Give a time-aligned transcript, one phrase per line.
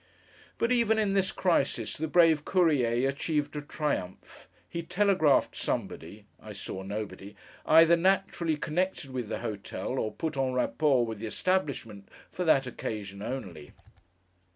[0.57, 4.47] But even in this crisis the brave Courier achieved a triumph.
[4.67, 7.35] He telegraphed somebody (I saw nobody)
[7.67, 12.65] either naturally connected with the hotel, or put en rapport with the establishment for that
[12.65, 13.73] occasion only.